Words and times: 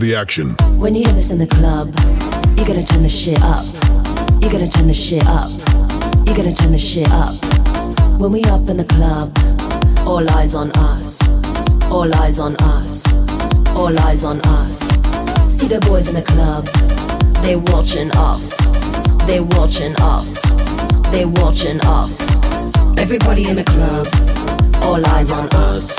the 0.00 0.14
action. 0.14 0.56
When 0.78 0.94
you 0.94 1.04
hear 1.04 1.12
this 1.12 1.30
in 1.30 1.38
the 1.38 1.46
club, 1.46 1.88
you 2.58 2.64
gotta 2.64 2.84
turn 2.84 3.02
the 3.02 3.08
shit 3.08 3.40
up. 3.42 3.64
You 4.42 4.50
gotta 4.50 4.68
turn 4.68 4.88
the 4.88 4.94
shit 4.94 5.22
up. 5.26 5.50
You 6.26 6.34
gotta 6.34 6.54
turn 6.54 6.72
the 6.72 6.78
shit 6.78 7.06
up. 7.10 7.34
When 8.18 8.32
we 8.32 8.42
up 8.44 8.68
in 8.68 8.78
the 8.78 8.84
club, 8.84 9.36
all 10.06 10.28
eyes 10.30 10.54
on 10.54 10.70
us. 10.72 11.20
All 11.90 12.12
eyes 12.16 12.38
on 12.38 12.56
us. 12.56 13.04
All 13.76 13.98
eyes 14.00 14.24
on 14.24 14.40
us. 14.40 14.78
See 15.52 15.68
the 15.68 15.80
boys 15.80 16.08
in 16.08 16.14
the 16.14 16.22
club, 16.22 16.64
they 17.42 17.56
watching 17.56 18.10
us. 18.12 18.56
They 19.26 19.40
watching 19.40 19.94
us. 20.00 20.40
They 21.10 21.26
watching 21.26 21.78
us. 21.82 22.32
Everybody 22.96 23.48
in 23.48 23.56
the 23.56 23.64
club, 23.64 24.08
all 24.82 25.04
eyes 25.14 25.30
on 25.30 25.48
us. 25.52 25.98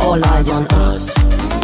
All 0.00 0.24
eyes 0.24 0.48
on 0.50 0.66
us. 0.68 1.63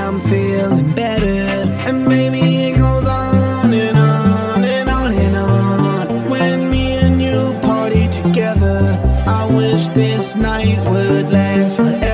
feeling 0.31 0.91
better. 0.95 1.67
And 1.87 2.07
maybe 2.07 2.39
it 2.67 2.77
goes 2.79 3.05
on 3.05 3.73
and 3.73 3.97
on 3.97 4.63
and 4.63 4.89
on 4.89 5.11
and 5.11 5.35
on. 5.35 6.29
When 6.29 6.71
me 6.71 6.85
and 7.05 7.21
you 7.21 7.39
party 7.61 8.07
together, 8.07 8.79
I 9.27 9.41
wish 9.59 9.83
this 9.89 10.35
night 10.35 10.79
would 10.89 11.29
last 11.31 11.75
forever, 11.75 12.10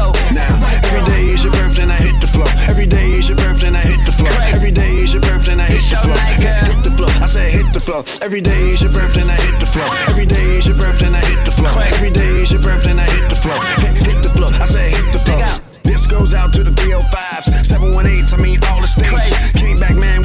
your 0.00 0.12
Now, 0.32 0.56
every 0.88 1.04
day 1.12 1.22
is 1.34 1.44
your 1.44 1.52
birthday 1.52 1.82
and 1.82 1.92
I 1.92 2.00
hit 2.00 2.16
the 2.20 2.26
floor. 2.26 2.48
Every 2.68 2.86
day 2.86 3.08
is 3.18 3.28
your 3.28 3.38
birthday 3.38 3.68
and 3.68 3.76
I 3.76 3.84
hit 3.84 4.00
the 4.06 4.12
floor. 4.12 4.32
Every 4.56 4.72
day 4.72 4.92
is 4.96 5.12
your 5.12 5.22
birthday 5.22 5.52
and 5.52 5.60
I 5.60 5.68
hit 5.68 5.84
the 5.90 6.00
floor. 6.00 6.16
Hit, 6.40 6.84
the 6.84 6.92
floor. 6.96 7.10
I 7.20 7.26
say 7.26 7.50
hit 7.50 7.68
the 7.72 7.80
floor. 7.80 8.04
Every 8.22 8.40
day 8.40 8.62
is 8.72 8.80
your 8.82 8.92
birthday 8.92 9.22
and 9.22 9.30
I 9.30 9.38
hit 9.40 9.56
the 9.60 9.66
floor. 9.66 9.88
Every 10.08 10.26
day 10.26 10.48
is 10.58 10.66
your 10.66 10.76
birthday 10.76 11.06
and 11.06 11.16
I 11.16 11.24
hit 11.24 11.42
the 11.44 11.52
floor. 11.52 11.72
Every 11.94 12.10
day 12.10 12.32
is 12.42 12.50
your 12.52 12.62
birthday 12.62 12.92
and 12.92 13.00
I 13.00 13.08
hit 13.10 13.26
the 13.28 13.36
floor. 13.36 13.58
Hit, 14.08 14.22
the 14.22 14.32
floor. 14.36 14.50
I 14.56 14.66
say 14.66 14.90
hit 14.90 15.12
the 15.12 15.20
floor. 15.20 15.40
This 15.82 16.06
goes 16.06 16.34
out 16.34 16.52
to 16.54 16.62
the 16.62 16.70
305s, 16.70 17.50
718s, 17.66 18.32
I 18.32 18.38
mean 18.42 18.58
all 18.70 18.80
the 18.80 18.86
states. 18.86 19.26
Came 19.58 19.78
back, 19.78 19.96
man, 19.96 20.19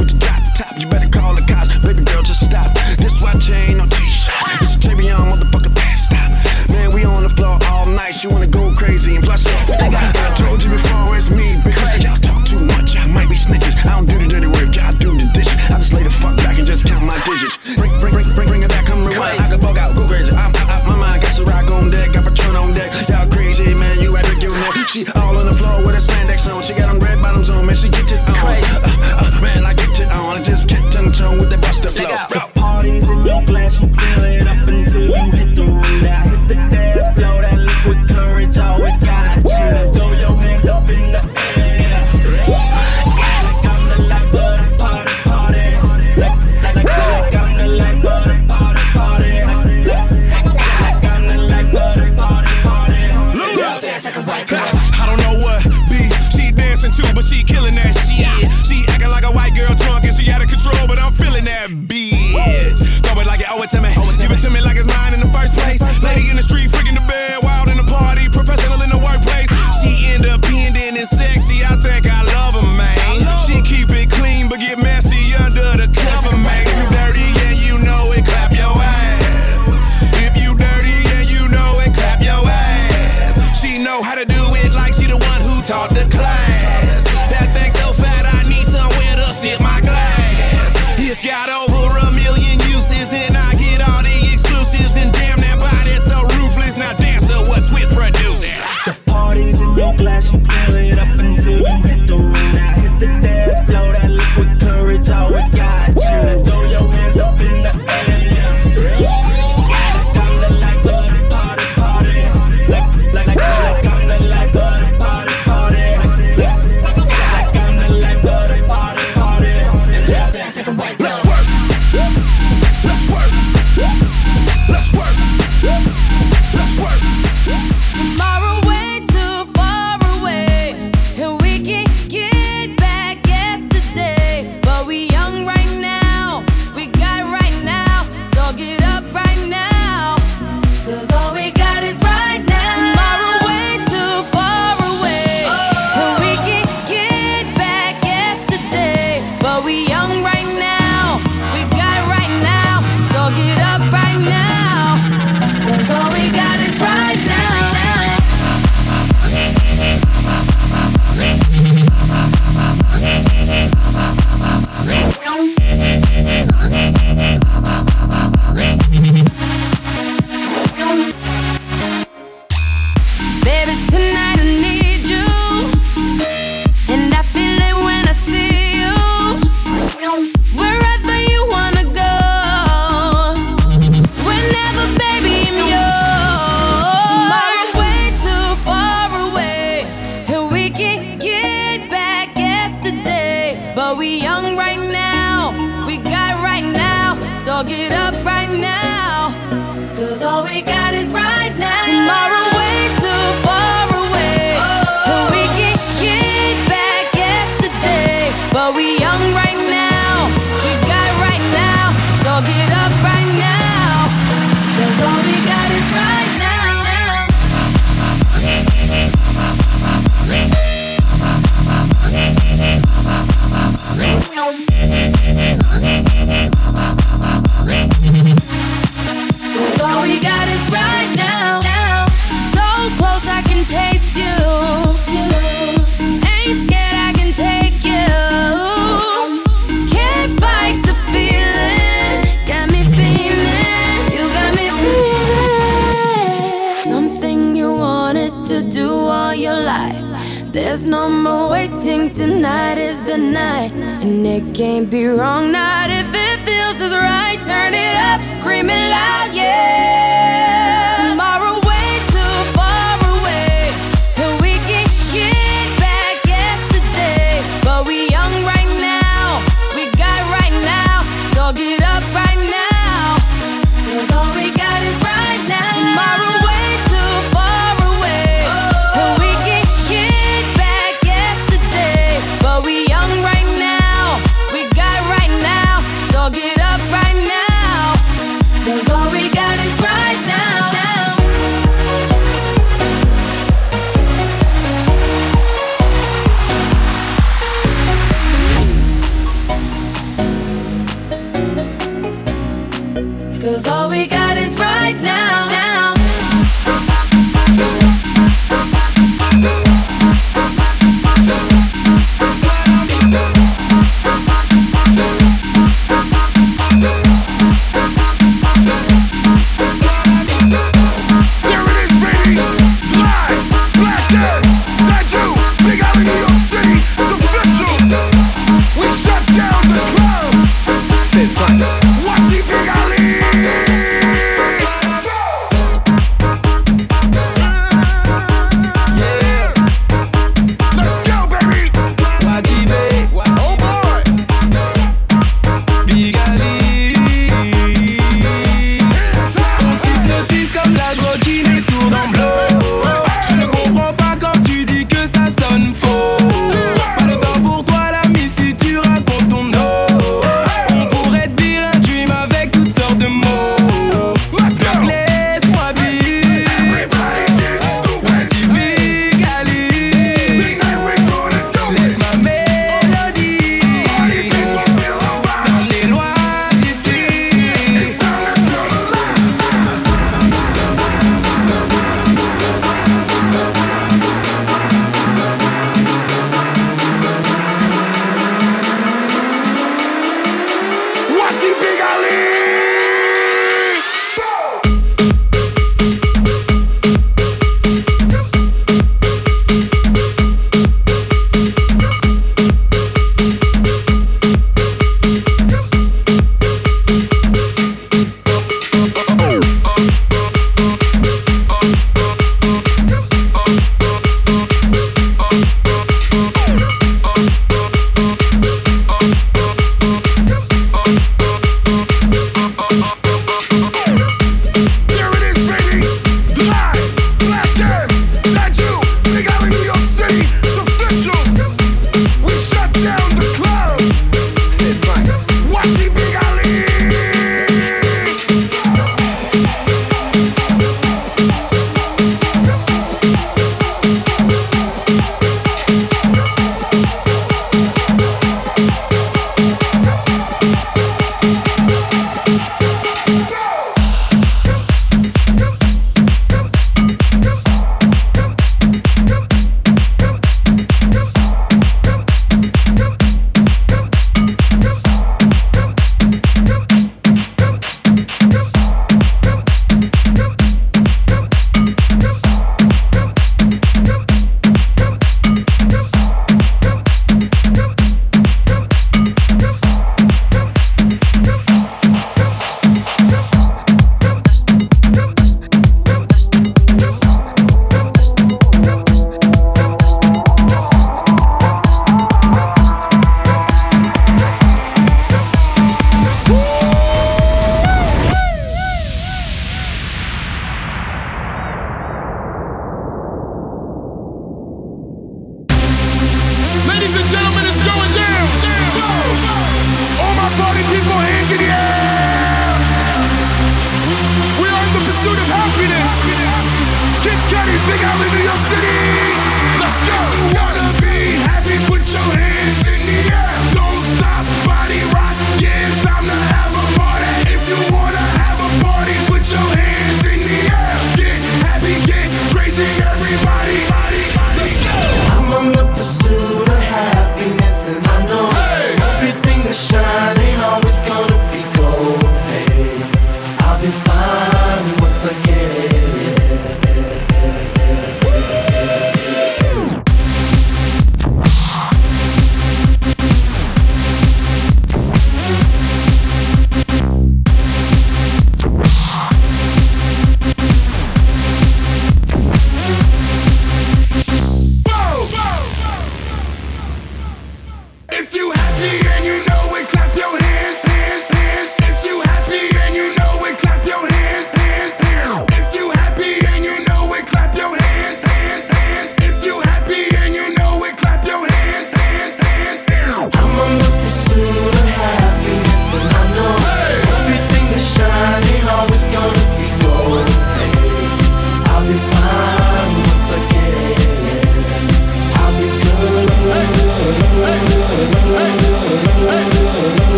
is 94.82 94.98
in 94.98 95.15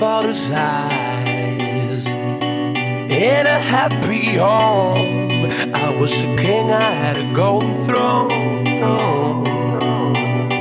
father's 0.00 0.50
eyes. 0.50 2.06
In 2.06 3.44
a 3.56 3.60
happy 3.76 4.36
home, 4.36 5.44
I 5.74 5.94
was 5.94 6.22
a 6.22 6.36
king, 6.38 6.70
I 6.70 6.90
had 7.02 7.18
a 7.18 7.34
golden 7.34 7.76
throne. 7.84 8.64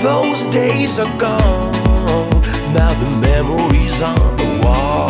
Those 0.02 0.46
days 0.48 1.00
are 1.00 1.18
gone, 1.18 2.42
now 2.74 2.94
the 3.00 3.10
memories 3.10 4.02
on 4.02 4.36
the 4.36 4.62
wall. 4.62 5.10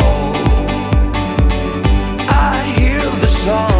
I 2.28 2.62
hear 2.76 3.02
the 3.02 3.26
song. 3.26 3.79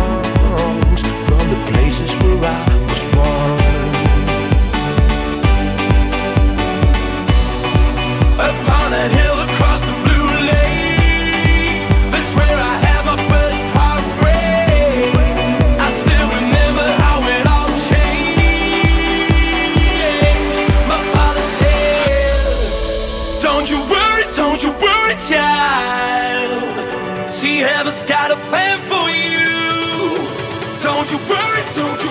two, 31.81 31.97
three. 31.97 32.10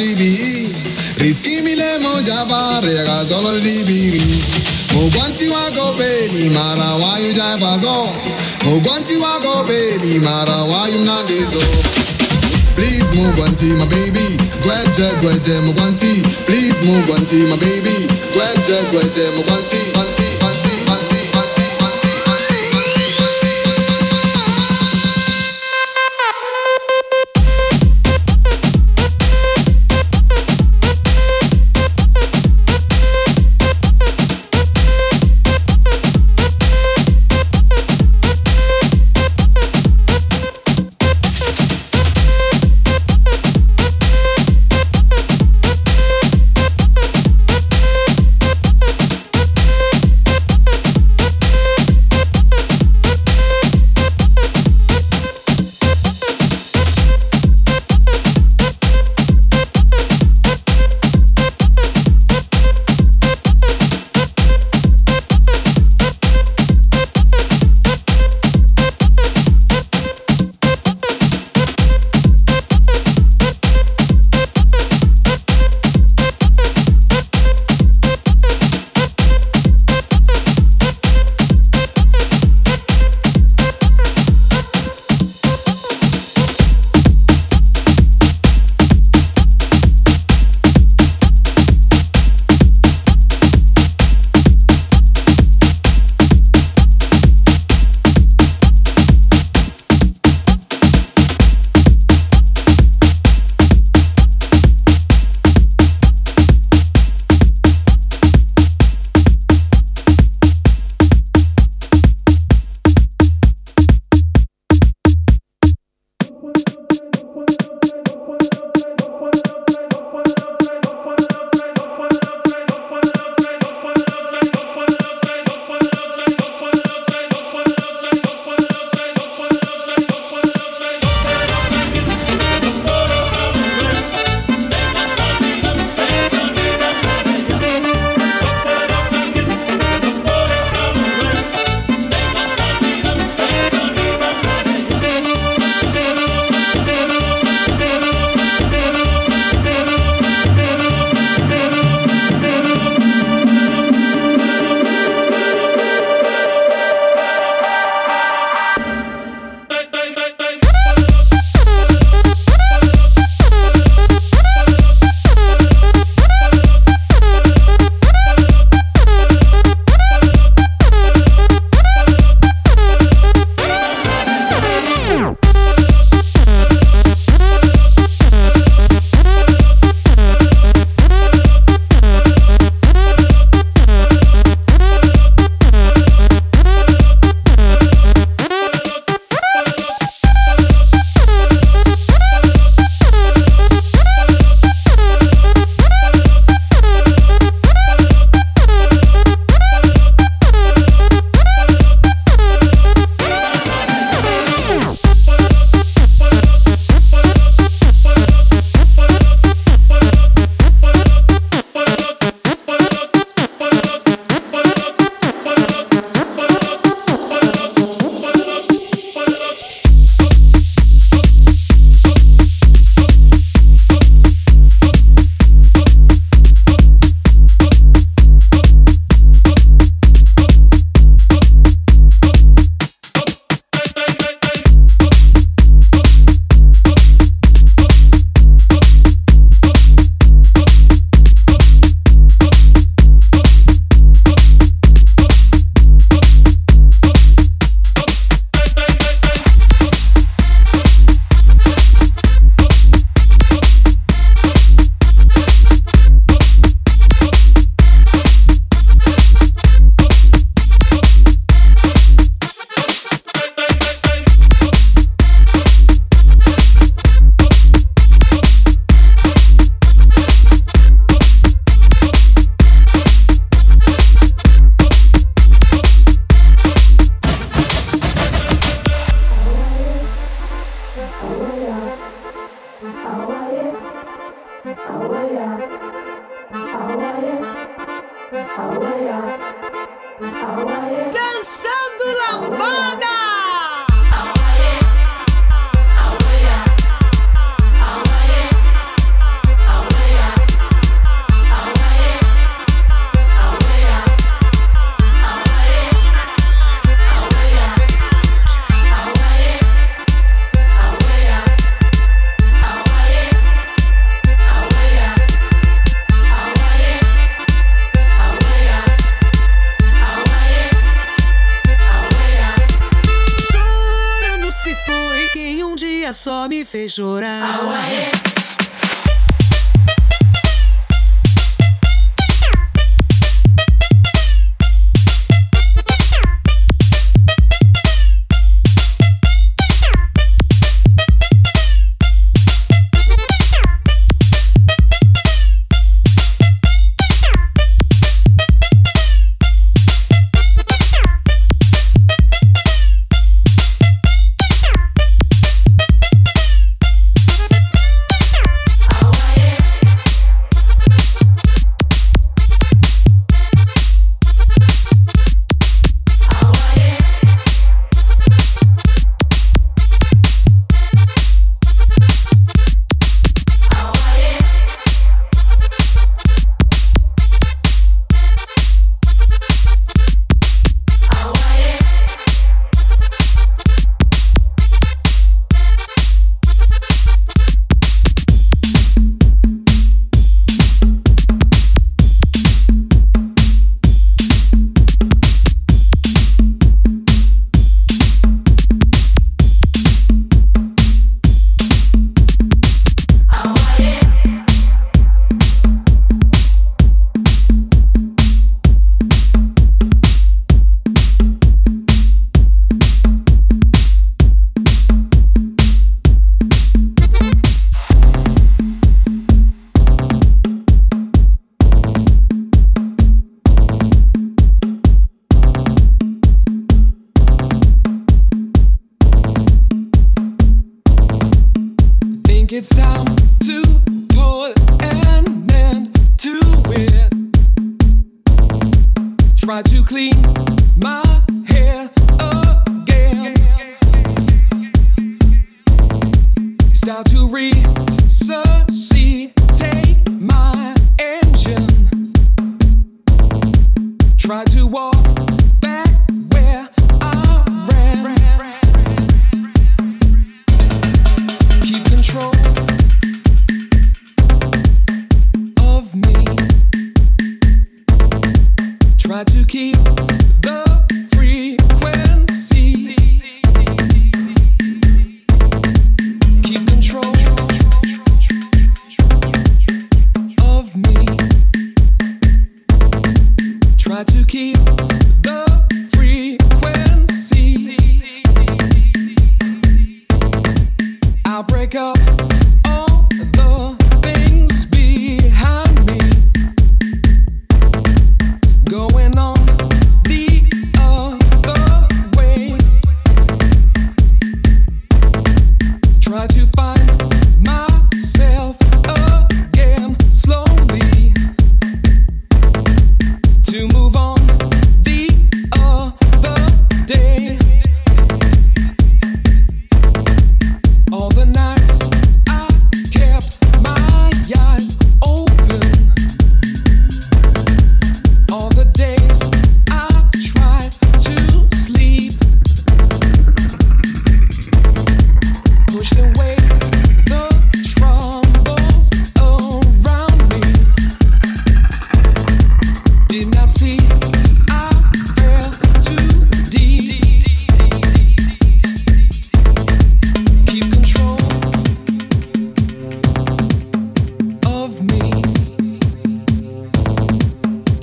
DBE. 0.00 0.64
Risky 1.20 1.60
mi 1.60 1.74
le 1.76 1.98
mo 2.00 2.20
java, 2.24 2.80
rega 2.80 3.26
solo 3.28 3.52
il 3.52 3.60
Mo 4.94 5.08
guanti 5.10 5.46
wa 5.48 5.68
go 5.76 5.92
baby, 5.92 6.48
mara 6.48 6.96
wa 6.96 7.18
you 7.18 7.34
java 7.34 7.76
so. 7.78 8.08
Mo 8.64 8.80
guanti 8.80 9.16
wa 9.20 9.38
go 9.44 9.62
baby, 9.68 10.18
mara 10.20 10.64
wa 10.64 10.86
yu 10.88 11.04
nande 11.04 11.36
so. 11.52 11.60
Please 12.76 13.12
mo 13.12 13.28
guanti 13.36 13.76
my 13.76 13.84
baby, 13.92 14.24
square 14.56 14.88
square 14.96 15.12
guanti 15.20 15.52
mo 15.68 15.72
guanti. 15.76 16.24
Please 16.48 16.80
mo 16.86 16.96
guanti 17.04 17.44
my 17.50 17.58
baby, 17.60 18.08
square 18.24 18.56
square 18.64 18.80
guanti 18.88 19.20
mo 19.36 19.42
guanti, 19.44 19.80
guanti, 19.92 20.26
guanti. 20.40 20.69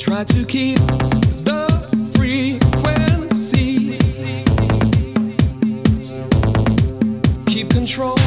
try 0.07 0.23
to 0.23 0.45
keep 0.45 0.77
the 1.43 1.67
frequency, 2.15 3.97
keep 7.45 7.69
control. 7.69 8.26